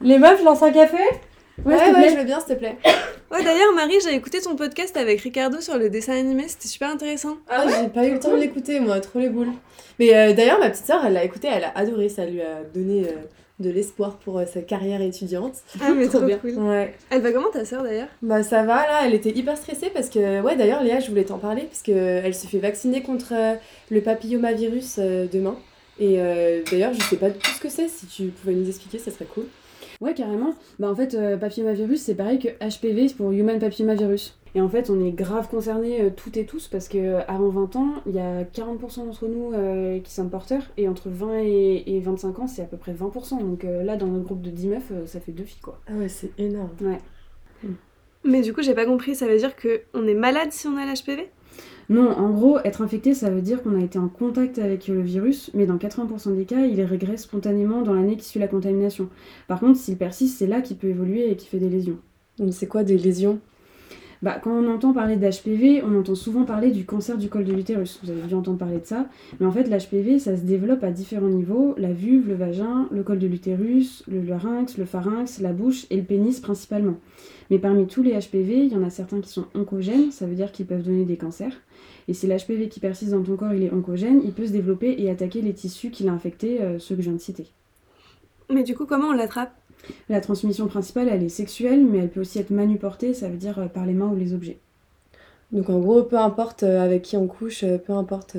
Les 0.00 0.18
meufs 0.18 0.42
lancent 0.42 0.62
un 0.62 0.72
café? 0.72 0.96
Ouais, 1.64 1.74
ouais, 1.74 2.08
je 2.10 2.16
veux 2.16 2.24
bien, 2.24 2.40
s'il 2.40 2.54
te 2.54 2.58
plaît. 2.58 2.76
Ouais, 3.30 3.44
d'ailleurs, 3.44 3.72
Marie, 3.76 3.94
j'ai 4.02 4.12
écouté 4.12 4.40
ton 4.40 4.56
podcast 4.56 4.96
avec 4.96 5.20
Ricardo 5.20 5.60
sur 5.60 5.78
le 5.78 5.88
dessin 5.88 6.14
animé, 6.14 6.48
c'était 6.48 6.66
super 6.66 6.90
intéressant. 6.90 7.36
Ah, 7.48 7.64
j'ai 7.68 7.88
pas 7.88 8.04
eu 8.04 8.14
le 8.14 8.18
temps 8.18 8.32
de 8.32 8.38
l'écouter, 8.38 8.80
moi, 8.80 8.98
trop 8.98 9.20
les 9.20 9.28
boules. 9.28 9.52
Mais 10.00 10.12
euh, 10.16 10.32
d'ailleurs, 10.32 10.58
ma 10.58 10.68
petite 10.68 10.86
sœur, 10.86 11.04
elle 11.06 11.12
l'a 11.12 11.22
écouté, 11.22 11.46
elle 11.48 11.62
a 11.62 11.70
adoré, 11.78 12.08
ça 12.08 12.26
lui 12.26 12.42
a 12.42 12.64
donné 12.74 13.04
euh, 13.04 13.12
de 13.60 13.70
l'espoir 13.70 14.16
pour 14.16 14.38
euh, 14.40 14.46
sa 14.52 14.62
carrière 14.62 15.00
étudiante. 15.00 15.54
Ah, 15.80 15.92
mais 15.94 16.08
trop, 16.08 16.22
bien. 16.22 16.38
cool. 16.38 16.54
Ouais. 16.58 16.92
Elle 17.10 17.20
va 17.20 17.30
comment 17.30 17.50
ta 17.50 17.64
sœur 17.64 17.84
d'ailleurs? 17.84 18.08
Bah 18.20 18.42
ça 18.42 18.64
va, 18.64 18.84
là, 18.88 19.02
elle 19.04 19.14
était 19.14 19.30
hyper 19.30 19.56
stressée 19.56 19.90
parce 19.94 20.08
que, 20.08 20.40
ouais, 20.40 20.56
d'ailleurs, 20.56 20.82
Léa, 20.82 20.98
je 20.98 21.08
voulais 21.08 21.22
t'en 21.24 21.38
parler 21.38 21.62
parce 21.70 21.82
que 21.82 21.92
elle 21.92 22.34
se 22.34 22.48
fait 22.48 22.58
vacciner 22.58 23.02
contre 23.02 23.32
le 23.90 24.00
papillomavirus 24.00 24.96
euh, 24.98 25.28
demain. 25.32 25.56
Et 26.00 26.16
euh, 26.18 26.62
d'ailleurs, 26.70 26.94
je 26.94 27.02
sais 27.02 27.16
pas 27.16 27.28
du 27.30 27.38
tout 27.38 27.50
ce 27.50 27.60
que 27.60 27.68
c'est, 27.68 27.88
si 27.88 28.06
tu 28.06 28.24
pouvais 28.28 28.54
nous 28.54 28.66
expliquer, 28.66 28.98
ça 28.98 29.10
serait 29.10 29.26
cool. 29.26 29.44
Ouais, 30.00 30.14
carrément. 30.14 30.54
Bah 30.78 30.90
en 30.90 30.94
fait, 30.94 31.14
euh, 31.14 31.36
papillomavirus, 31.36 32.00
c'est 32.00 32.14
pareil 32.14 32.38
que 32.38 32.48
HPV, 32.48 33.08
c'est 33.08 33.16
pour 33.16 33.32
Human 33.32 33.58
Papillomavirus. 33.58 34.34
Et 34.54 34.60
en 34.60 34.68
fait, 34.68 34.90
on 34.90 35.04
est 35.04 35.12
grave 35.12 35.48
concernés 35.48 36.00
euh, 36.00 36.10
toutes 36.14 36.36
et 36.36 36.44
tous 36.44 36.66
parce 36.68 36.88
que 36.88 36.98
euh, 36.98 37.20
avant 37.28 37.50
20 37.50 37.76
ans, 37.76 37.94
il 38.06 38.14
y 38.14 38.18
a 38.18 38.42
40% 38.42 39.06
d'entre 39.06 39.28
nous 39.28 39.52
euh, 39.52 40.00
qui 40.00 40.10
sommes 40.10 40.30
porteurs 40.30 40.62
et 40.76 40.88
entre 40.88 41.08
20 41.08 41.38
et, 41.42 41.96
et 41.96 42.00
25 42.00 42.38
ans, 42.40 42.46
c'est 42.46 42.62
à 42.62 42.64
peu 42.64 42.76
près 42.76 42.92
20%. 42.92 43.38
Donc 43.40 43.64
euh, 43.64 43.84
là, 43.84 43.96
dans 43.96 44.06
notre 44.06 44.24
groupe 44.24 44.42
de 44.42 44.50
10 44.50 44.68
meufs, 44.68 44.92
ça 45.06 45.20
fait 45.20 45.32
deux 45.32 45.44
filles 45.44 45.60
quoi. 45.62 45.78
Ah 45.86 45.92
ouais, 45.92 46.08
c'est 46.08 46.32
énorme. 46.38 46.70
Mais 48.24 48.42
du 48.42 48.52
coup, 48.52 48.62
j'ai 48.62 48.74
pas 48.74 48.84
compris, 48.84 49.14
ça 49.14 49.26
veut 49.26 49.38
dire 49.38 49.56
que 49.56 49.82
on 49.94 50.06
est 50.06 50.14
malade 50.14 50.50
si 50.50 50.66
on 50.66 50.76
a 50.76 50.84
l'HPV 50.84 51.30
Non, 51.90 52.08
en 52.08 52.30
gros, 52.30 52.58
être 52.60 52.82
infecté, 52.82 53.14
ça 53.14 53.30
veut 53.30 53.42
dire 53.42 53.62
qu'on 53.62 53.78
a 53.78 53.82
été 53.82 53.98
en 53.98 54.08
contact 54.08 54.58
avec 54.60 54.86
le 54.86 55.02
virus, 55.02 55.50
mais 55.54 55.66
dans 55.66 55.76
80% 55.76 56.36
des 56.36 56.44
cas, 56.46 56.64
il 56.64 56.80
régresse 56.82 57.22
spontanément 57.22 57.82
dans 57.82 57.92
l'année 57.94 58.16
qui 58.16 58.24
suit 58.24 58.40
la 58.40 58.48
contamination. 58.48 59.10
Par 59.48 59.60
contre, 59.60 59.78
s'il 59.78 59.96
persiste, 59.98 60.38
c'est 60.38 60.46
là 60.46 60.62
qu'il 60.62 60.76
peut 60.78 60.86
évoluer 60.86 61.30
et 61.30 61.36
qu'il 61.36 61.48
fait 61.48 61.58
des 61.58 61.68
lésions. 61.68 61.98
C'est 62.52 62.68
quoi 62.68 62.84
des 62.84 62.96
lésions? 62.96 63.40
Bah, 64.22 64.38
quand 64.42 64.50
on 64.50 64.70
entend 64.70 64.92
parler 64.92 65.16
d'HPV, 65.16 65.82
on 65.82 65.98
entend 65.98 66.14
souvent 66.14 66.44
parler 66.44 66.70
du 66.70 66.84
cancer 66.84 67.16
du 67.16 67.30
col 67.30 67.44
de 67.44 67.52
l'utérus. 67.54 68.00
Vous 68.02 68.10
avez 68.10 68.20
dû 68.22 68.34
entendre 68.34 68.58
parler 68.58 68.78
de 68.78 68.84
ça. 68.84 69.06
Mais 69.38 69.46
en 69.46 69.50
fait, 69.50 69.64
l'HPV, 69.64 70.18
ça 70.18 70.36
se 70.36 70.42
développe 70.42 70.84
à 70.84 70.90
différents 70.90 71.28
niveaux 71.28 71.74
la 71.78 71.92
vulve, 71.92 72.28
le 72.28 72.34
vagin, 72.34 72.86
le 72.90 73.02
col 73.02 73.18
de 73.18 73.26
l'utérus, 73.26 74.04
le 74.08 74.20
larynx, 74.20 74.76
le 74.76 74.84
pharynx, 74.84 75.40
la 75.40 75.52
bouche 75.52 75.86
et 75.88 75.96
le 75.96 76.02
pénis 76.02 76.38
principalement. 76.40 76.96
Mais 77.50 77.58
parmi 77.58 77.86
tous 77.86 78.02
les 78.02 78.12
HPV, 78.12 78.66
il 78.66 78.72
y 78.72 78.76
en 78.76 78.84
a 78.84 78.90
certains 78.90 79.20
qui 79.20 79.30
sont 79.30 79.46
oncogènes, 79.54 80.12
ça 80.12 80.26
veut 80.26 80.34
dire 80.34 80.52
qu'ils 80.52 80.66
peuvent 80.66 80.82
donner 80.82 81.04
des 81.04 81.16
cancers. 81.16 81.54
Et 82.06 82.14
si 82.14 82.26
l'HPV 82.26 82.68
qui 82.68 82.78
persiste 82.78 83.12
dans 83.12 83.22
ton 83.22 83.36
corps 83.36 83.54
il 83.54 83.62
est 83.62 83.72
oncogène, 83.72 84.20
il 84.22 84.32
peut 84.32 84.46
se 84.46 84.52
développer 84.52 84.94
et 84.98 85.10
attaquer 85.10 85.40
les 85.40 85.54
tissus 85.54 85.90
qu'il 85.90 86.08
a 86.08 86.12
infectés, 86.12 86.60
euh, 86.60 86.78
ceux 86.78 86.94
que 86.94 87.02
je 87.02 87.08
viens 87.08 87.16
de 87.16 87.22
citer. 87.22 87.46
Mais 88.50 88.62
du 88.62 88.76
coup, 88.76 88.84
comment 88.84 89.08
on 89.08 89.12
l'attrape? 89.12 89.59
La 90.08 90.20
transmission 90.20 90.66
principale, 90.66 91.08
elle 91.08 91.22
est 91.22 91.28
sexuelle, 91.28 91.84
mais 91.84 91.98
elle 91.98 92.10
peut 92.10 92.20
aussi 92.20 92.38
être 92.38 92.50
manuportée, 92.50 93.14
ça 93.14 93.28
veut 93.28 93.36
dire 93.36 93.58
euh, 93.58 93.66
par 93.66 93.86
les 93.86 93.94
mains 93.94 94.08
ou 94.08 94.16
les 94.16 94.34
objets. 94.34 94.58
Donc 95.52 95.68
en 95.68 95.78
gros, 95.80 96.02
peu 96.02 96.18
importe 96.18 96.62
euh, 96.62 96.82
avec 96.82 97.02
qui 97.02 97.16
on 97.16 97.26
couche, 97.26 97.64
euh, 97.64 97.78
peu 97.78 97.92
importe... 97.92 98.36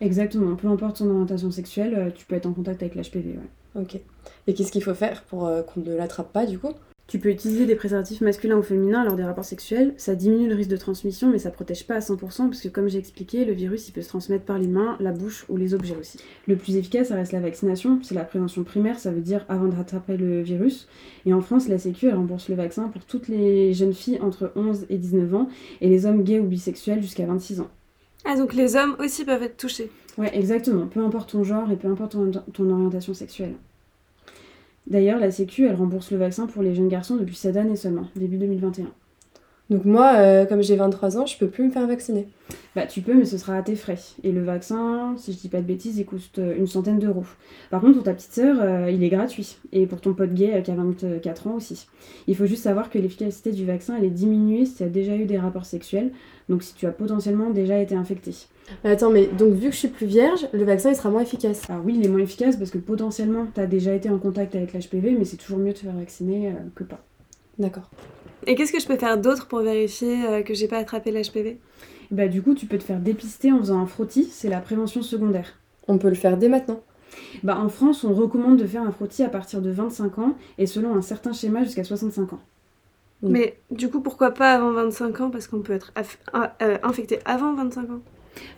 Exactement, 0.00 0.54
peu 0.56 0.68
importe 0.68 0.98
son 0.98 1.10
orientation 1.10 1.50
sexuelle, 1.50 2.12
tu 2.14 2.24
peux 2.26 2.34
être 2.34 2.46
en 2.46 2.52
contact 2.52 2.82
avec 2.82 2.94
l'HPV. 2.94 3.30
Ouais. 3.30 3.82
Ok. 3.82 4.00
Et 4.46 4.54
qu'est-ce 4.54 4.72
qu'il 4.72 4.82
faut 4.82 4.94
faire 4.94 5.22
pour 5.24 5.50
qu'on 5.66 5.80
ne 5.80 5.94
l'attrape 5.94 6.32
pas 6.32 6.46
du 6.46 6.58
coup? 6.58 6.72
Tu 7.08 7.20
peux 7.20 7.28
utiliser 7.28 7.66
des 7.66 7.76
préservatifs 7.76 8.20
masculins 8.20 8.56
ou 8.56 8.62
féminins 8.62 9.04
lors 9.04 9.14
des 9.14 9.22
rapports 9.22 9.44
sexuels, 9.44 9.94
ça 9.96 10.16
diminue 10.16 10.48
le 10.48 10.56
risque 10.56 10.70
de 10.70 10.76
transmission, 10.76 11.30
mais 11.30 11.38
ça 11.38 11.52
protège 11.52 11.86
pas 11.86 11.94
à 11.94 11.98
100% 12.00 12.18
parce 12.48 12.60
que 12.60 12.66
comme 12.66 12.88
j'ai 12.88 12.98
expliqué, 12.98 13.44
le 13.44 13.52
virus 13.52 13.88
il 13.88 13.92
peut 13.92 14.02
se 14.02 14.08
transmettre 14.08 14.44
par 14.44 14.58
les 14.58 14.66
mains, 14.66 14.96
la 14.98 15.12
bouche 15.12 15.44
ou 15.48 15.56
les 15.56 15.72
objets 15.72 15.94
aussi. 15.94 16.18
Le 16.48 16.56
plus 16.56 16.76
efficace, 16.76 17.08
ça 17.08 17.14
reste 17.14 17.30
la 17.30 17.38
vaccination, 17.38 18.00
c'est 18.02 18.16
la 18.16 18.24
prévention 18.24 18.64
primaire, 18.64 18.98
ça 18.98 19.12
veut 19.12 19.20
dire 19.20 19.44
avant 19.48 19.68
de 19.68 19.76
rattraper 19.76 20.16
le 20.16 20.42
virus. 20.42 20.88
Et 21.26 21.32
en 21.32 21.40
France, 21.40 21.68
la 21.68 21.78
Sécu 21.78 22.08
elle 22.08 22.16
rembourse 22.16 22.48
le 22.48 22.56
vaccin 22.56 22.88
pour 22.88 23.04
toutes 23.04 23.28
les 23.28 23.72
jeunes 23.72 23.94
filles 23.94 24.18
entre 24.20 24.50
11 24.56 24.86
et 24.90 24.98
19 24.98 25.32
ans 25.32 25.48
et 25.80 25.88
les 25.88 26.06
hommes 26.06 26.24
gays 26.24 26.40
ou 26.40 26.46
bisexuels 26.46 27.02
jusqu'à 27.02 27.26
26 27.26 27.60
ans. 27.60 27.70
Ah, 28.24 28.36
donc 28.36 28.52
les 28.52 28.74
hommes 28.74 28.96
aussi 28.98 29.24
peuvent 29.24 29.44
être 29.44 29.56
touchés. 29.56 29.92
Ouais, 30.18 30.36
exactement. 30.36 30.88
Peu 30.88 31.04
importe 31.04 31.30
ton 31.30 31.44
genre 31.44 31.70
et 31.70 31.76
peu 31.76 31.86
importe 31.86 32.12
ton, 32.12 32.32
ton 32.52 32.68
orientation 32.68 33.14
sexuelle. 33.14 33.54
D'ailleurs, 34.86 35.18
la 35.18 35.30
Sécu, 35.30 35.66
elle 35.66 35.74
rembourse 35.74 36.12
le 36.12 36.18
vaccin 36.18 36.46
pour 36.46 36.62
les 36.62 36.74
jeunes 36.74 36.88
garçons 36.88 37.16
depuis 37.16 37.34
cette 37.34 37.56
année 37.56 37.76
seulement, 37.76 38.08
début 38.14 38.38
2021. 38.38 38.86
Donc 39.70 39.84
moi, 39.84 40.14
euh, 40.16 40.46
comme 40.46 40.62
j'ai 40.62 40.76
23 40.76 41.18
ans, 41.18 41.26
je 41.26 41.36
peux 41.38 41.48
plus 41.48 41.64
me 41.64 41.70
faire 41.70 41.86
vacciner. 41.86 42.28
Bah, 42.76 42.84
tu 42.86 43.00
peux, 43.00 43.14
mais 43.14 43.24
ce 43.24 43.38
sera 43.38 43.56
à 43.56 43.62
tes 43.62 43.74
frais. 43.74 43.98
Et 44.22 44.32
le 44.32 44.42
vaccin, 44.42 45.14
si 45.16 45.32
je 45.32 45.38
dis 45.38 45.48
pas 45.48 45.62
de 45.62 45.66
bêtises, 45.66 45.96
il 45.98 46.04
coûte 46.04 46.38
euh, 46.38 46.54
une 46.58 46.66
centaine 46.66 46.98
d'euros. 46.98 47.24
Par 47.70 47.80
contre, 47.80 47.94
pour 47.94 48.02
ta 48.02 48.12
petite 48.12 48.32
sœur, 48.32 48.58
euh, 48.60 48.90
il 48.90 49.02
est 49.02 49.08
gratuit. 49.08 49.56
Et 49.72 49.86
pour 49.86 50.02
ton 50.02 50.12
pote 50.12 50.34
gay 50.34 50.52
euh, 50.54 50.60
qui 50.60 50.70
a 50.70 50.74
24 50.74 51.46
ans 51.46 51.54
aussi. 51.54 51.86
Il 52.26 52.36
faut 52.36 52.44
juste 52.44 52.62
savoir 52.62 52.90
que 52.90 52.98
l'efficacité 52.98 53.50
du 53.50 53.64
vaccin, 53.64 53.96
elle 53.96 54.04
est 54.04 54.10
diminuée 54.10 54.66
si 54.66 54.74
tu 54.74 54.82
as 54.82 54.88
déjà 54.88 55.16
eu 55.16 55.24
des 55.24 55.38
rapports 55.38 55.64
sexuels. 55.64 56.12
Donc 56.50 56.62
si 56.62 56.74
tu 56.74 56.86
as 56.86 56.92
potentiellement 56.92 57.48
déjà 57.48 57.78
été 57.78 57.94
infecté. 57.94 58.32
Mais 58.84 58.90
attends, 58.90 59.10
mais 59.10 59.26
donc 59.26 59.54
vu 59.54 59.68
que 59.68 59.74
je 59.74 59.78
suis 59.78 59.88
plus 59.88 60.06
vierge, 60.06 60.46
le 60.52 60.64
vaccin 60.64 60.90
il 60.90 60.96
sera 60.96 61.08
moins 61.08 61.22
efficace. 61.22 61.62
Alors 61.70 61.82
oui, 61.82 61.94
il 61.98 62.04
est 62.04 62.10
moins 62.10 62.20
efficace 62.20 62.56
parce 62.56 62.70
que 62.70 62.78
potentiellement, 62.78 63.46
tu 63.54 63.60
as 63.60 63.66
déjà 63.66 63.94
été 63.94 64.10
en 64.10 64.18
contact 64.18 64.54
avec 64.54 64.74
l'HPV, 64.74 65.16
mais 65.18 65.24
c'est 65.24 65.38
toujours 65.38 65.58
mieux 65.58 65.72
de 65.72 65.78
se 65.78 65.84
faire 65.84 65.94
vacciner 65.94 66.52
que 66.74 66.84
pas. 66.84 67.02
D'accord. 67.58 67.90
Et 68.46 68.54
qu'est-ce 68.54 68.72
que 68.72 68.80
je 68.80 68.86
peux 68.86 68.96
faire 68.96 69.18
d'autre 69.18 69.46
pour 69.46 69.60
vérifier 69.60 70.24
euh, 70.24 70.42
que 70.42 70.54
j'ai 70.54 70.68
pas 70.68 70.78
attrapé 70.78 71.10
l'HPV 71.10 71.58
Bah 72.10 72.28
du 72.28 72.42
coup, 72.42 72.54
tu 72.54 72.66
peux 72.66 72.78
te 72.78 72.84
faire 72.84 73.00
dépister 73.00 73.50
en 73.52 73.58
faisant 73.58 73.80
un 73.80 73.86
frottis, 73.86 74.28
c'est 74.30 74.48
la 74.48 74.60
prévention 74.60 75.02
secondaire. 75.02 75.58
On 75.88 75.98
peut 75.98 76.08
le 76.08 76.14
faire 76.14 76.36
dès 76.36 76.48
maintenant. 76.48 76.80
Bah 77.42 77.58
en 77.58 77.68
France, 77.68 78.04
on 78.04 78.14
recommande 78.14 78.56
de 78.56 78.66
faire 78.66 78.82
un 78.82 78.92
frottis 78.92 79.22
à 79.22 79.28
partir 79.28 79.60
de 79.60 79.70
25 79.70 80.18
ans 80.18 80.36
et 80.58 80.66
selon 80.66 80.94
un 80.94 81.02
certain 81.02 81.32
schéma 81.32 81.64
jusqu'à 81.64 81.84
65 81.84 82.34
ans. 82.34 82.40
Mm. 83.22 83.28
Mais 83.30 83.58
du 83.70 83.88
coup, 83.88 84.00
pourquoi 84.00 84.32
pas 84.32 84.52
avant 84.54 84.72
25 84.72 85.20
ans? 85.22 85.30
Parce 85.30 85.48
qu'on 85.48 85.60
peut 85.60 85.72
être 85.72 85.92
ah, 86.32 86.56
euh, 86.62 86.78
infecté 86.82 87.18
avant 87.24 87.54
25 87.54 87.90
ans. 87.90 88.00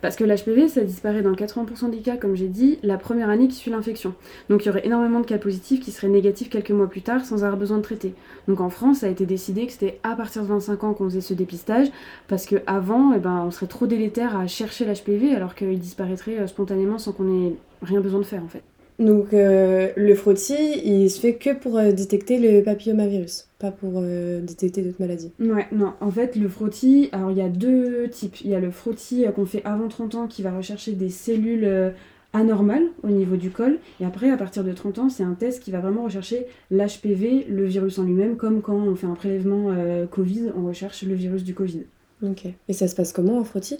Parce 0.01 0.15
que 0.15 0.23
l'HPV, 0.23 0.67
ça 0.67 0.81
disparaît 0.81 1.21
dans 1.21 1.33
80% 1.33 1.89
des 1.89 1.99
cas, 1.99 2.17
comme 2.17 2.35
j'ai 2.35 2.47
dit, 2.47 2.79
la 2.83 2.97
première 2.97 3.29
année 3.29 3.47
qui 3.47 3.55
suit 3.55 3.71
l'infection. 3.71 4.13
Donc 4.49 4.63
il 4.63 4.67
y 4.67 4.69
aurait 4.69 4.85
énormément 4.85 5.19
de 5.19 5.25
cas 5.25 5.37
positifs 5.37 5.79
qui 5.79 5.91
seraient 5.91 6.07
négatifs 6.07 6.49
quelques 6.49 6.71
mois 6.71 6.89
plus 6.89 7.01
tard 7.01 7.25
sans 7.25 7.43
avoir 7.43 7.57
besoin 7.57 7.77
de 7.77 7.83
traiter. 7.83 8.13
Donc 8.47 8.61
en 8.61 8.69
France, 8.69 8.99
ça 8.99 9.07
a 9.07 9.09
été 9.09 9.25
décidé 9.25 9.65
que 9.65 9.71
c'était 9.71 9.99
à 10.03 10.15
partir 10.15 10.43
de 10.43 10.47
25 10.47 10.83
ans 10.83 10.93
qu'on 10.93 11.05
faisait 11.05 11.21
ce 11.21 11.33
dépistage, 11.33 11.87
parce 12.27 12.45
qu'avant, 12.45 13.13
eh 13.13 13.19
ben, 13.19 13.43
on 13.45 13.51
serait 13.51 13.67
trop 13.67 13.87
délétère 13.87 14.37
à 14.37 14.47
chercher 14.47 14.85
l'HPV 14.85 15.35
alors 15.35 15.55
qu'il 15.55 15.79
disparaîtrait 15.79 16.39
euh, 16.39 16.47
spontanément 16.47 16.97
sans 16.97 17.11
qu'on 17.11 17.47
ait 17.47 17.55
rien 17.81 18.01
besoin 18.01 18.19
de 18.19 18.25
faire 18.25 18.43
en 18.43 18.47
fait. 18.47 18.63
Donc 18.99 19.33
euh, 19.33 19.91
le 19.95 20.13
frottis, 20.13 20.81
il 20.83 21.09
se 21.09 21.21
fait 21.21 21.35
que 21.35 21.53
pour 21.53 21.77
euh, 21.77 21.93
détecter 21.93 22.37
le 22.37 22.61
papillomavirus, 22.61 23.47
pas 23.57 23.71
pour 23.71 23.93
euh, 23.95 24.41
détecter 24.41 24.81
d'autres 24.81 24.99
maladies. 24.99 25.31
Ouais, 25.39 25.67
non, 25.71 25.93
en 26.01 26.11
fait, 26.11 26.35
le 26.35 26.49
frottis, 26.49 27.07
alors 27.13 27.31
il 27.31 27.37
y 27.37 27.41
a 27.41 27.47
deux 27.47 28.09
types. 28.09 28.41
Il 28.41 28.49
y 28.49 28.55
a 28.55 28.59
le 28.59 28.71
frottis 28.71 29.25
qu'on 29.33 29.45
fait 29.45 29.63
avant 29.63 29.87
30 29.87 30.15
ans 30.15 30.27
qui 30.27 30.41
va 30.41 30.51
rechercher 30.51 30.91
des 30.91 31.09
cellules 31.09 31.93
anormales 32.33 32.87
au 33.03 33.07
niveau 33.07 33.37
du 33.37 33.51
col. 33.51 33.79
Et 34.01 34.05
après, 34.05 34.29
à 34.29 34.37
partir 34.37 34.65
de 34.65 34.73
30 34.73 34.99
ans, 34.99 35.09
c'est 35.09 35.23
un 35.23 35.33
test 35.33 35.63
qui 35.63 35.71
va 35.71 35.79
vraiment 35.79 36.03
rechercher 36.03 36.45
l'HPV, 36.69 37.45
le 37.49 37.65
virus 37.65 37.99
en 37.99 38.03
lui-même, 38.03 38.35
comme 38.35 38.61
quand 38.61 38.75
on 38.75 38.95
fait 38.95 39.07
un 39.07 39.15
prélèvement 39.15 39.73
Covid, 40.11 40.51
on 40.57 40.67
recherche 40.67 41.03
le 41.03 41.13
virus 41.15 41.43
du 41.43 41.53
Covid. 41.53 41.85
Ok. 42.21 42.47
Et 42.67 42.73
ça 42.73 42.87
se 42.89 42.95
passe 42.95 43.13
comment 43.13 43.39
un 43.39 43.45
frottis? 43.45 43.79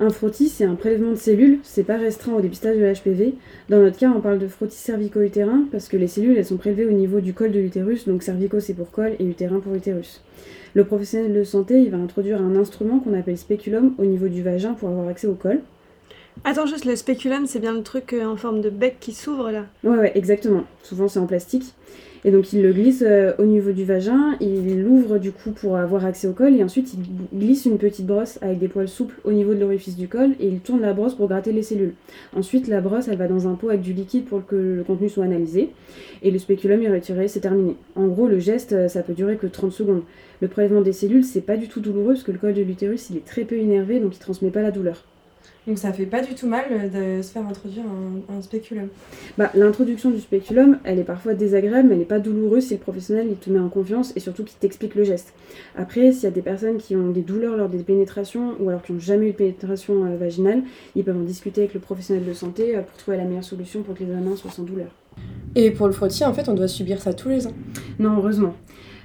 Un 0.00 0.10
frottis, 0.10 0.48
c'est 0.48 0.64
un 0.64 0.74
prélèvement 0.74 1.10
de 1.10 1.16
cellules, 1.16 1.58
c'est 1.62 1.84
pas 1.84 1.96
restreint 1.96 2.34
au 2.34 2.40
dépistage 2.40 2.76
de 2.76 2.82
l'HPV. 2.82 3.34
Dans 3.68 3.78
notre 3.78 3.98
cas, 3.98 4.12
on 4.14 4.20
parle 4.20 4.38
de 4.38 4.48
frottis 4.48 4.76
cervico-utérin 4.76 5.66
parce 5.70 5.88
que 5.88 5.96
les 5.96 6.08
cellules, 6.08 6.36
elles 6.36 6.46
sont 6.46 6.56
prélevées 6.56 6.86
au 6.86 6.92
niveau 6.92 7.20
du 7.20 7.34
col 7.34 7.52
de 7.52 7.60
l'utérus, 7.60 8.08
donc 8.08 8.22
cervico 8.22 8.58
c'est 8.60 8.74
pour 8.74 8.90
col 8.90 9.12
et 9.18 9.24
utérin 9.24 9.60
pour 9.60 9.74
utérus. 9.74 10.22
Le 10.74 10.84
professionnel 10.84 11.34
de 11.34 11.44
santé, 11.44 11.80
il 11.80 11.90
va 11.90 11.98
introduire 11.98 12.40
un 12.40 12.56
instrument 12.56 12.98
qu'on 12.98 13.12
appelle 13.12 13.36
spéculum 13.36 13.94
au 13.98 14.06
niveau 14.06 14.28
du 14.28 14.42
vagin 14.42 14.72
pour 14.72 14.88
avoir 14.88 15.08
accès 15.08 15.26
au 15.26 15.34
col. 15.34 15.60
Attends, 16.44 16.66
juste 16.66 16.86
le 16.86 16.96
spéculum, 16.96 17.46
c'est 17.46 17.60
bien 17.60 17.74
le 17.74 17.82
truc 17.82 18.14
euh, 18.14 18.24
en 18.24 18.36
forme 18.36 18.62
de 18.62 18.70
bec 18.70 18.96
qui 18.98 19.12
s'ouvre 19.12 19.50
là? 19.50 19.66
Ouais, 19.84 19.96
ouais, 19.96 20.12
exactement. 20.14 20.64
Souvent, 20.82 21.06
c'est 21.06 21.18
en 21.18 21.26
plastique. 21.26 21.74
Et 22.24 22.30
donc, 22.30 22.52
il 22.52 22.62
le 22.62 22.72
glisse 22.72 23.02
euh, 23.04 23.32
au 23.38 23.44
niveau 23.44 23.72
du 23.72 23.84
vagin, 23.84 24.36
il 24.40 24.80
l'ouvre 24.82 25.18
du 25.18 25.32
coup 25.32 25.50
pour 25.50 25.76
avoir 25.76 26.04
accès 26.04 26.28
au 26.28 26.32
col, 26.32 26.54
et 26.54 26.62
ensuite, 26.62 26.94
il 26.94 27.38
glisse 27.38 27.64
une 27.64 27.78
petite 27.78 28.06
brosse 28.06 28.38
avec 28.42 28.60
des 28.60 28.68
poils 28.68 28.88
souples 28.88 29.16
au 29.24 29.32
niveau 29.32 29.54
de 29.54 29.58
l'orifice 29.58 29.96
du 29.96 30.06
col, 30.06 30.30
et 30.38 30.46
il 30.46 30.60
tourne 30.60 30.82
la 30.82 30.92
brosse 30.92 31.14
pour 31.14 31.26
gratter 31.26 31.50
les 31.50 31.64
cellules. 31.64 31.94
Ensuite, 32.36 32.68
la 32.68 32.80
brosse, 32.80 33.08
elle 33.08 33.18
va 33.18 33.26
dans 33.26 33.48
un 33.48 33.54
pot 33.54 33.70
avec 33.70 33.80
du 33.80 33.92
liquide 33.92 34.26
pour 34.26 34.46
que 34.46 34.54
le 34.54 34.84
contenu 34.84 35.08
soit 35.08 35.24
analysé, 35.24 35.70
et 36.22 36.30
le 36.30 36.38
spéculum 36.38 36.80
est 36.82 36.92
retiré, 36.92 37.26
c'est 37.26 37.40
terminé. 37.40 37.74
En 37.96 38.06
gros, 38.06 38.28
le 38.28 38.38
geste, 38.38 38.72
euh, 38.72 38.86
ça 38.86 39.02
peut 39.02 39.14
durer 39.14 39.36
que 39.36 39.48
30 39.48 39.72
secondes. 39.72 40.02
Le 40.40 40.46
prélèvement 40.46 40.80
des 40.80 40.92
cellules, 40.92 41.24
c'est 41.24 41.40
pas 41.40 41.56
du 41.56 41.66
tout 41.66 41.80
douloureux, 41.80 42.12
parce 42.12 42.22
que 42.22 42.32
le 42.32 42.38
col 42.38 42.54
de 42.54 42.62
l'utérus, 42.62 43.10
il 43.10 43.16
est 43.16 43.24
très 43.24 43.42
peu 43.42 43.56
énervé, 43.56 43.98
donc 43.98 44.14
il 44.14 44.20
transmet 44.20 44.50
pas 44.50 44.62
la 44.62 44.70
douleur. 44.70 45.04
Donc 45.66 45.78
ça 45.78 45.92
fait 45.92 46.06
pas 46.06 46.22
du 46.22 46.34
tout 46.34 46.48
mal 46.48 46.90
de 46.90 47.22
se 47.22 47.30
faire 47.30 47.46
introduire 47.46 47.84
un, 47.84 48.34
un 48.36 48.42
spéculum. 48.42 48.88
Bah, 49.38 49.50
L'introduction 49.54 50.10
du 50.10 50.20
spéculum, 50.20 50.78
elle 50.84 50.98
est 50.98 51.04
parfois 51.04 51.34
désagréable, 51.34 51.88
mais 51.88 51.94
elle 51.94 52.00
n'est 52.00 52.04
pas 52.04 52.18
douloureuse 52.18 52.64
si 52.66 52.74
le 52.74 52.80
professionnel 52.80 53.28
il 53.30 53.36
te 53.36 53.50
met 53.50 53.60
en 53.60 53.68
confiance 53.68 54.12
et 54.16 54.20
surtout 54.20 54.44
qu'il 54.44 54.58
t'explique 54.58 54.94
le 54.94 55.04
geste. 55.04 55.32
Après, 55.76 56.12
s'il 56.12 56.24
y 56.24 56.26
a 56.26 56.30
des 56.30 56.42
personnes 56.42 56.78
qui 56.78 56.96
ont 56.96 57.10
des 57.10 57.22
douleurs 57.22 57.56
lors 57.56 57.68
des 57.68 57.82
pénétrations 57.82 58.54
ou 58.60 58.68
alors 58.68 58.82
qui 58.82 58.92
n'ont 58.92 59.00
jamais 59.00 59.28
eu 59.28 59.32
de 59.32 59.36
pénétration 59.36 60.04
euh, 60.04 60.16
vaginale, 60.16 60.62
ils 60.96 61.04
peuvent 61.04 61.16
en 61.16 61.20
discuter 61.20 61.62
avec 61.62 61.74
le 61.74 61.80
professionnel 61.80 62.24
de 62.24 62.32
santé 62.32 62.76
euh, 62.76 62.82
pour 62.82 62.96
trouver 62.96 63.16
la 63.16 63.24
meilleure 63.24 63.44
solution 63.44 63.82
pour 63.82 63.94
que 63.94 64.02
les 64.04 64.12
amants 64.12 64.36
soient 64.36 64.50
sans 64.50 64.64
douleur. 64.64 64.88
Et 65.54 65.70
pour 65.70 65.86
le 65.86 65.92
frottis, 65.92 66.24
en 66.24 66.32
fait, 66.32 66.48
on 66.48 66.54
doit 66.54 66.68
subir 66.68 67.00
ça 67.00 67.12
tous 67.12 67.28
les 67.28 67.46
ans. 67.46 67.52
Non, 67.98 68.16
heureusement. 68.16 68.54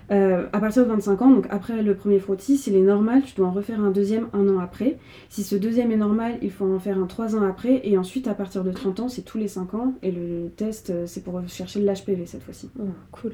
Euh, 0.10 0.48
à 0.54 0.60
partir 0.60 0.84
de 0.84 0.90
25 0.90 1.22
ans, 1.22 1.32
donc 1.32 1.48
après 1.50 1.82
le 1.82 1.96
premier 1.96 2.20
frottis, 2.20 2.58
s'il 2.58 2.76
est 2.76 2.82
normal, 2.82 3.24
tu 3.26 3.36
dois 3.36 3.48
en 3.48 3.52
refaire 3.52 3.82
un 3.82 3.92
deuxième 3.92 4.28
un 4.34 4.48
an 4.48 4.60
après. 4.60 4.98
Si 5.30 5.44
ce 5.44 5.56
deuxième 5.56 5.92
est 5.92 5.98
normal, 5.98 6.38
il 6.42 6.52
faut 6.52 6.66
en 6.66 6.80
faire 6.80 6.98
un 6.98 7.08
trois 7.08 7.36
ans 7.36 7.44
après. 7.44 7.82
Et 7.84 7.98
ensuite, 7.98 8.28
à 8.28 8.34
partir 8.34 8.64
de 8.64 8.72
30 8.72 9.02
ans, 9.02 9.10
c'est 9.10 9.24
tous 9.24 9.38
les 9.38 9.48
5 9.48 9.74
ans. 9.74 9.94
Et 10.04 10.12
le 10.12 10.50
test, 10.56 10.92
euh, 10.92 11.04
c'est 11.08 11.24
pour 11.24 11.42
chercher 11.48 11.82
l'HPV 11.82 12.26
cette 12.26 12.44
fois-ci. 12.44 12.70
Oh, 12.80 12.84
cool. 13.12 13.34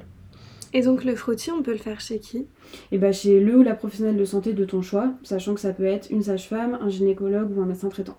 Et 0.76 0.82
donc 0.82 1.04
le 1.04 1.16
frottis, 1.16 1.52
on 1.52 1.62
peut 1.62 1.72
le 1.72 1.78
faire 1.78 2.02
chez 2.02 2.20
qui? 2.20 2.48
Et 2.92 2.98
bah 2.98 3.12
chez 3.12 3.40
le 3.40 3.58
ou 3.58 3.62
la 3.62 3.76
professionnelle 3.76 4.18
de 4.18 4.26
santé 4.26 4.54
de 4.54 4.66
ton 4.66 4.82
choix, 4.82 5.14
sachant 5.22 5.54
que 5.54 5.62
ça 5.62 5.72
peut 5.72 5.84
être 5.84 6.10
une 6.10 6.24
sage-femme, 6.24 6.80
un 6.82 6.90
gynécologue 6.90 7.56
ou 7.56 7.62
un 7.62 7.66
médecin 7.66 7.90
traitant. 7.90 8.18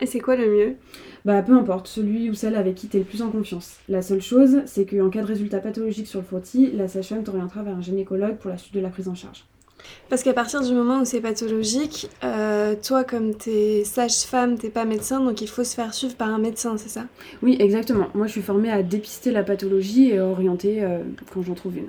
Et 0.00 0.06
c'est 0.06 0.20
quoi 0.20 0.36
le 0.36 0.48
mieux? 0.48 0.76
Bah 1.24 1.42
peu 1.42 1.52
importe, 1.52 1.88
celui 1.88 2.30
ou 2.30 2.34
celle 2.34 2.54
avec 2.54 2.76
qui 2.76 2.86
t'es 2.86 2.98
le 2.98 3.04
plus 3.04 3.22
en 3.22 3.30
confiance. 3.30 3.76
La 3.88 4.00
seule 4.02 4.22
chose, 4.22 4.62
c'est 4.66 4.86
qu'en 4.86 5.10
cas 5.10 5.22
de 5.22 5.26
résultat 5.26 5.58
pathologique 5.58 6.06
sur 6.06 6.20
le 6.20 6.24
frottis, 6.24 6.70
la 6.72 6.86
sage-femme 6.86 7.24
t'orientera 7.24 7.62
vers 7.62 7.76
un 7.76 7.80
gynécologue 7.80 8.36
pour 8.36 8.50
la 8.50 8.58
suite 8.58 8.74
de 8.74 8.80
la 8.80 8.90
prise 8.90 9.08
en 9.08 9.14
charge. 9.14 9.44
Parce 10.08 10.22
qu'à 10.22 10.32
partir 10.32 10.60
du 10.60 10.72
moment 10.72 11.00
où 11.00 11.04
c'est 11.04 11.20
pathologique, 11.20 12.08
euh, 12.24 12.74
toi 12.82 13.04
comme 13.04 13.34
t'es 13.34 13.82
sage-femme, 13.84 14.56
t'es 14.58 14.70
pas 14.70 14.84
médecin, 14.84 15.20
donc 15.20 15.40
il 15.40 15.48
faut 15.48 15.64
se 15.64 15.74
faire 15.74 15.94
suivre 15.94 16.14
par 16.14 16.28
un 16.28 16.38
médecin, 16.38 16.76
c'est 16.76 16.88
ça? 16.88 17.06
Oui, 17.42 17.56
exactement. 17.58 18.08
Moi 18.14 18.26
je 18.26 18.32
suis 18.32 18.42
formée 18.42 18.70
à 18.70 18.82
dépister 18.82 19.30
la 19.30 19.42
pathologie 19.42 20.10
et 20.10 20.18
à 20.18 20.26
orienter 20.26 20.82
euh, 20.82 21.00
quand 21.32 21.42
j'en 21.42 21.54
trouve 21.54 21.76
une. 21.76 21.88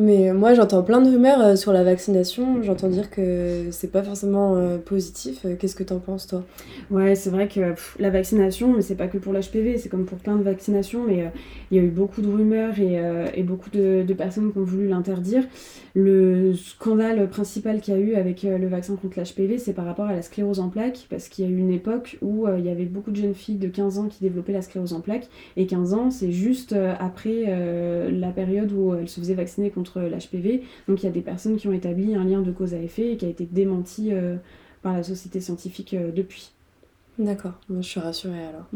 Mais 0.00 0.32
moi, 0.32 0.54
j'entends 0.54 0.84
plein 0.84 1.00
de 1.00 1.10
rumeurs 1.10 1.40
euh, 1.40 1.56
sur 1.56 1.72
la 1.72 1.82
vaccination. 1.82 2.62
J'entends 2.62 2.88
dire 2.88 3.10
que 3.10 3.66
c'est 3.72 3.90
pas 3.90 4.04
forcément 4.04 4.54
euh, 4.54 4.78
positif. 4.78 5.40
Euh, 5.44 5.56
Qu'est-ce 5.58 5.74
que 5.74 5.82
t'en 5.82 5.98
penses, 5.98 6.28
toi? 6.28 6.44
Ouais, 6.88 7.16
c'est 7.16 7.30
vrai 7.30 7.48
que 7.48 7.74
la 7.98 8.08
vaccination, 8.08 8.72
mais 8.72 8.82
c'est 8.82 8.94
pas 8.94 9.08
que 9.08 9.18
pour 9.18 9.32
l'HPV, 9.32 9.76
c'est 9.76 9.88
comme 9.88 10.06
pour 10.06 10.18
plein 10.18 10.36
de 10.36 10.44
vaccinations, 10.44 11.02
mais 11.04 11.22
euh, 11.22 11.28
il 11.72 11.78
y 11.78 11.80
a 11.80 11.82
eu 11.82 11.90
beaucoup 11.90 12.22
de 12.22 12.28
rumeurs 12.28 12.78
et, 12.78 13.00
euh, 13.00 13.26
et 13.34 13.42
beaucoup 13.42 13.70
de, 13.70 14.04
personnes 14.16 14.52
qui 14.52 14.58
ont 14.58 14.64
voulu 14.64 14.86
l'interdire. 14.86 15.42
Le 15.94 16.54
scandale 16.54 17.28
principal 17.28 17.80
qu'il 17.80 17.94
y 17.94 17.96
a 17.96 18.00
eu 18.00 18.14
avec 18.14 18.44
euh, 18.44 18.58
le 18.58 18.68
vaccin 18.68 18.94
contre 18.96 19.18
l'HPV, 19.18 19.58
c'est 19.58 19.72
par 19.72 19.84
rapport 19.84 20.04
à 20.04 20.12
la 20.12 20.22
sclérose 20.22 20.60
en 20.60 20.68
plaques, 20.68 21.06
parce 21.10 21.28
qu'il 21.28 21.44
y 21.44 21.48
a 21.48 21.50
eu 21.50 21.56
une 21.56 21.72
époque 21.72 22.18
où 22.22 22.46
euh, 22.46 22.58
il 22.58 22.66
y 22.66 22.68
avait 22.68 22.84
beaucoup 22.84 23.10
de 23.10 23.16
jeunes 23.16 23.34
filles 23.34 23.56
de 23.56 23.68
15 23.68 23.98
ans 23.98 24.06
qui 24.06 24.20
développaient 24.20 24.52
la 24.52 24.62
sclérose 24.62 24.92
en 24.92 25.00
plaques, 25.00 25.28
et 25.56 25.66
15 25.66 25.94
ans, 25.94 26.10
c'est 26.10 26.30
juste 26.30 26.72
euh, 26.72 26.94
après 27.00 27.46
euh, 27.48 28.10
la 28.12 28.30
période 28.30 28.70
où 28.72 28.94
elles 28.94 29.08
se 29.08 29.18
faisaient 29.18 29.34
vacciner 29.34 29.70
contre 29.70 29.87
l'HPV. 29.96 30.62
Donc 30.88 31.02
il 31.02 31.06
y 31.06 31.08
a 31.08 31.12
des 31.12 31.20
personnes 31.20 31.56
qui 31.56 31.68
ont 31.68 31.72
établi 31.72 32.14
un 32.14 32.24
lien 32.24 32.42
de 32.42 32.52
cause 32.52 32.74
à 32.74 32.78
effet 32.78 33.12
et 33.12 33.16
qui 33.16 33.24
a 33.26 33.28
été 33.28 33.46
démenti 33.50 34.12
euh, 34.12 34.36
par 34.82 34.94
la 34.94 35.02
société 35.02 35.40
scientifique 35.40 35.94
euh, 35.94 36.12
depuis. 36.12 36.52
D'accord, 37.18 37.54
moi 37.68 37.80
je 37.80 37.88
suis 37.88 38.00
rassurée 38.00 38.44
alors. 38.44 38.66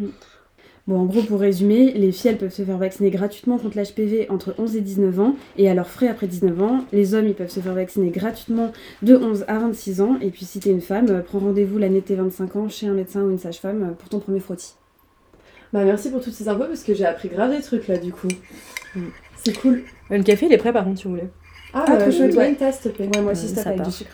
Bon, 0.88 0.98
en 0.98 1.04
gros, 1.04 1.22
pour 1.22 1.38
résumer, 1.38 1.92
les 1.92 2.10
filles, 2.10 2.32
elles 2.32 2.38
peuvent 2.38 2.52
se 2.52 2.62
faire 2.62 2.76
vacciner 2.76 3.10
gratuitement 3.10 3.56
contre 3.56 3.78
l'HPV 3.78 4.28
entre 4.30 4.52
11 4.58 4.74
et 4.74 4.80
19 4.80 5.20
ans, 5.20 5.36
et 5.56 5.70
à 5.70 5.74
leurs 5.74 5.88
frais 5.88 6.08
après 6.08 6.26
19 6.26 6.60
ans. 6.60 6.84
Les 6.92 7.14
hommes, 7.14 7.28
ils 7.28 7.34
peuvent 7.34 7.52
se 7.52 7.60
faire 7.60 7.74
vacciner 7.74 8.10
gratuitement 8.10 8.72
de 9.02 9.16
11 9.16 9.44
à 9.46 9.60
26 9.60 10.00
ans, 10.00 10.18
et 10.20 10.30
puis 10.30 10.44
si 10.44 10.58
t'es 10.58 10.70
une 10.70 10.80
femme, 10.80 11.08
euh, 11.08 11.20
prends 11.20 11.38
rendez-vous 11.38 11.78
l'année 11.78 12.00
de 12.00 12.06
tes 12.06 12.16
25 12.16 12.56
ans 12.56 12.68
chez 12.68 12.88
un 12.88 12.94
médecin 12.94 13.22
ou 13.22 13.30
une 13.30 13.38
sage-femme 13.38 13.94
pour 13.96 14.08
ton 14.08 14.18
premier 14.18 14.40
frottis. 14.40 14.74
Bah 15.72 15.84
merci 15.84 16.10
pour 16.10 16.20
toutes 16.20 16.34
ces 16.34 16.48
infos 16.48 16.66
parce 16.66 16.82
que 16.82 16.92
j'ai 16.94 17.06
appris 17.06 17.28
grave 17.28 17.50
des 17.50 17.62
trucs 17.62 17.88
là 17.88 17.96
du 17.96 18.12
coup. 18.12 18.28
C'est 19.44 19.58
cool. 19.60 19.82
Euh, 20.10 20.18
Le 20.18 20.22
café, 20.22 20.46
il 20.46 20.52
est 20.52 20.58
prêt 20.58 20.72
par 20.72 20.84
contre, 20.84 20.98
si 20.98 21.04
vous 21.04 21.10
voulez. 21.10 21.28
Ah, 21.74 21.84
Ah, 21.88 21.92
euh, 21.94 21.96
trop 22.02 22.10
je 22.10 22.16
chouette, 22.16 22.26
veux 22.28 22.32
bien 22.32 22.40
ouais. 22.42 22.48
une 22.50 22.56
tasse 22.56 22.80
s'il 22.80 22.90
te 22.92 22.96
plaît. 22.96 23.08
Ouais, 23.14 23.20
moi 23.22 23.30
Euh, 23.30 23.32
aussi, 23.32 23.48
c'est 23.48 23.62
ça 23.62 23.70
avec 23.70 23.82
du 23.82 23.90
sucre. 23.90 24.10